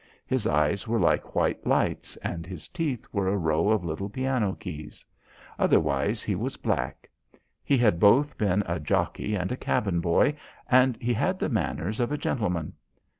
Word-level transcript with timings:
His 0.25 0.47
eyes 0.47 0.87
were 0.87 0.99
like 0.99 1.35
white 1.35 1.67
lights, 1.67 2.17
and 2.23 2.43
his 2.43 2.67
teeth 2.67 3.05
were 3.11 3.27
a 3.27 3.37
row 3.37 3.69
of 3.69 3.85
little 3.85 4.09
piano 4.09 4.53
keys; 4.53 5.05
otherwise 5.59 6.23
he 6.23 6.33
was 6.33 6.57
black. 6.57 7.07
He 7.63 7.77
had 7.77 7.99
both 7.99 8.35
been 8.35 8.63
a 8.65 8.79
jockey 8.79 9.35
and 9.35 9.51
a 9.51 9.55
cabin 9.57 9.99
boy, 10.01 10.37
and 10.67 10.97
he 10.99 11.13
had 11.13 11.37
the 11.37 11.49
manners 11.49 11.99
of 11.99 12.11
a 12.11 12.17
gentleman. 12.17 12.73